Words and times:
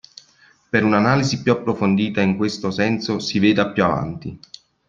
Per 0.69 0.83
un'analisi 0.83 1.43
più 1.43 1.51
approfondita 1.51 2.21
in 2.21 2.35
questo 2.35 2.71
senso 2.71 3.19
si 3.19 3.37
veda 3.37 3.69
più 3.69 3.83
avanti. 3.83 4.39